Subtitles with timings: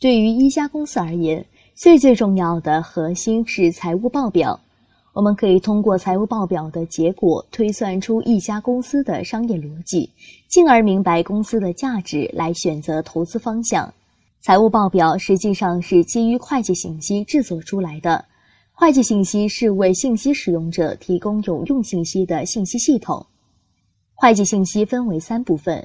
[0.00, 1.44] 对于一家公司而言，
[1.74, 4.60] 最最重要的核心是财务报表。
[5.12, 10.08] 我们可以通过财务报表的结果推算出一家公司的商业逻辑，
[10.46, 13.92] 进而明白公司的价值，来选择投资方向。
[14.40, 18.24] 财务报表实际上是基于会计信息制作出来的。
[18.70, 23.26] 会计信息是为信息使用者提供有用信息的信息系统。
[24.14, 25.84] 会计信息分为三部分：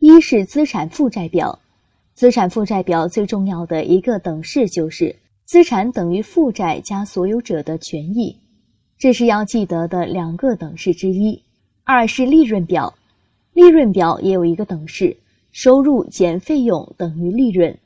[0.00, 1.56] 一是资产负债表。
[2.22, 5.12] 资产负债表最重要的一个等式就是
[5.44, 8.38] 资产等于负债加所有者的权益，
[8.96, 11.42] 这是要记得的两个等式之一。
[11.82, 12.94] 二是利润表，
[13.54, 15.16] 利润表也有一个等式：
[15.50, 17.76] 收入减费用等于利润。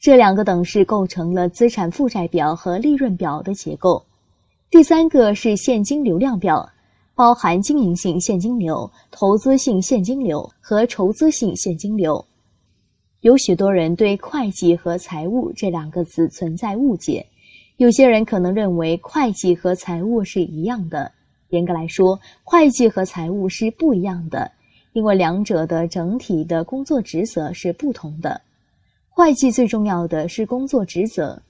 [0.00, 4.04] 这两个等式构成了资产负债表和利润表的结构。
[4.70, 6.68] 第三个是现金流量表，
[7.14, 12.26] 包含经营性现金流、投资性现金流和筹资性现金流。
[13.20, 17.26] 有许多人对会计和财务这两个词存在误解，
[17.76, 21.10] 有些人可能认为会计和财务是一样的。
[21.48, 24.50] 严格来说，会计和财务是不一样的，
[24.92, 28.40] 因为两者的整体的工作职责是不同的。
[29.08, 31.40] 会计最重要的是工作职责，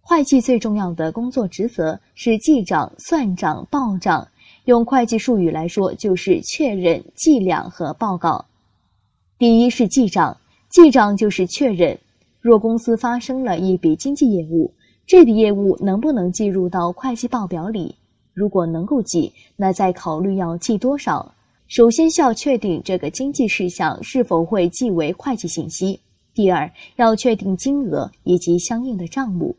[0.00, 4.26] 会计最重要的工作职责是记账、算账、报账。
[4.64, 8.44] 用会计术语来说，就是确认、计量和报告。
[9.38, 10.36] 第一是记账。
[10.70, 11.98] 记账就是确认，
[12.40, 14.72] 若公司发生了一笔经济业务，
[15.04, 17.92] 这笔业务能不能计入到会计报表里？
[18.32, 21.34] 如果能够记，那再考虑要记多少。
[21.66, 25.98] 首先需要确定这个经济事项是否会记为会计信息。
[26.34, 29.56] 第二，要确定金额以及相应的账目。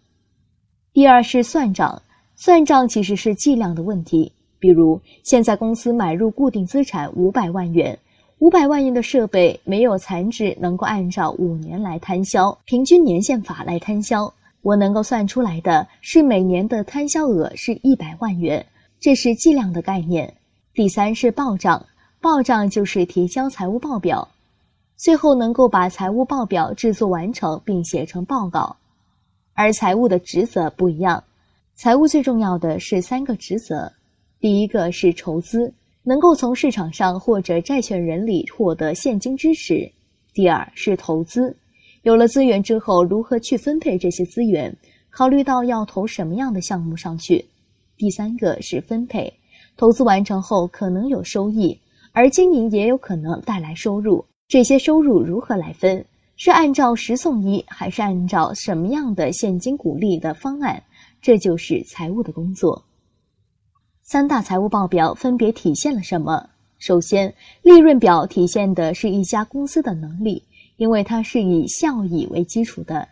[0.94, 2.02] 第二是算账，
[2.38, 4.32] 算账其实是计量的问题。
[4.60, 8.00] 比如，现在公司买入固定资产五百万元。
[8.42, 14.34] 五百万元的设备没有残值，能够按照五年来摊销，平均年限法来摊销。
[14.64, 18.66] 我能够算出来的是每年的摊销额是一百万元，
[19.00, 20.34] 这是计量的概念。
[20.74, 21.86] 第三是报账，
[22.20, 24.28] 报账就是提交财务报表，
[24.98, 28.76] 最后能够把财务报表制作完成并写成报告。
[29.54, 31.24] 而财务的职责不一样，
[31.76, 33.94] 财务最重要的是三个职责，
[34.40, 35.72] 第一个是筹资。
[36.04, 39.92] 能够从市场上或者债权人里获得现金支持。
[40.34, 41.56] 第二是投资，
[42.04, 44.76] 有了资源之后，如何去分配这些资源？
[45.10, 47.46] 考虑到要投什么样的项目上去。
[47.98, 49.32] 第三个是分配，
[49.76, 51.78] 投资完成后可能有收益，
[52.14, 54.26] 而经营也有可能带来收入。
[54.48, 56.04] 这些收入如何来分？
[56.38, 60.82] 是按照十送一，还是按照什么样的现金股利的方案？
[61.22, 62.84] 这就是财务的工作。
[64.12, 66.50] 三大财务报表分别体现了什么？
[66.80, 70.44] 首先，利润表体现的是一家公司的能力，
[70.76, 73.08] 因为它是以效益为基础的。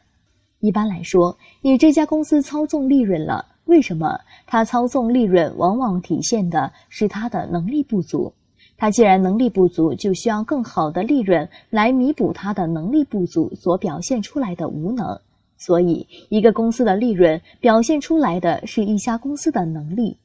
[0.60, 4.20] 一般来说，你这家公司操纵利润了，为什么？
[4.46, 8.34] 它操纵利润往往体现的是它的能力不足。
[8.76, 15.18] 它既然能力不足，就需要更好的利润来弥补它的能力不足所表现出来的无能。
[15.56, 20.18] 所以，一个公司的利润表现出来的是一家公司的能力。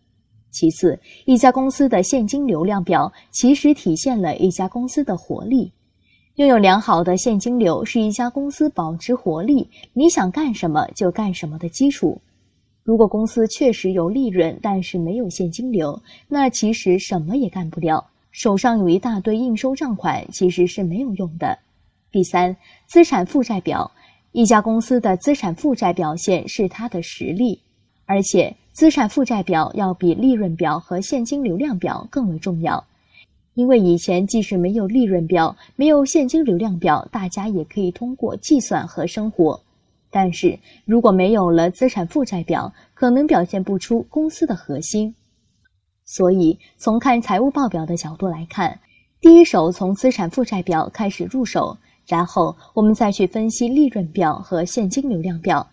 [0.55, 5.73] 其次，一家公司的现金流量表其实体现了一家公司的活力。
[6.37, 12.21] 拥有良好的现金流是一家公司保持活力、你想干什么就干什么的基础。
[12.85, 18.05] 如果公司确实有利润，但是没有现金流，那其实什么也干不了。
[18.31, 21.59] 手上有一大堆应收账款，其实是没有用的。
[22.13, 23.91] 第三，资产负债表，
[24.33, 27.61] 一家公司的资产负债表现是它的实力，
[28.07, 28.55] 而且。
[28.75, 32.85] 资产负债表要比利润表和现金流量表更为重要，
[33.55, 39.61] 因为以前即使没有利润表、没有现金流量表，大家也可以通过计算和生活。
[40.11, 45.15] 但是如果没有了资产负债表，可能表现不出公司的核心。
[46.05, 48.81] 所以，从看财务报表的角度来看，
[49.21, 55.65] 第一手从资产负债表开始入手，然后我们再去分析利润表和现金流量表，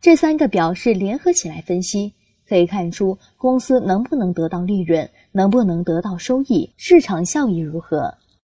[0.00, 2.12] 这三个表是联合起来分析。
[2.50, 8.12] 可以看出公司能不能得到利润，能不能得到收益，市场效益如何。